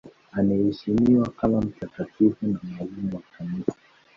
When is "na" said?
2.47-2.59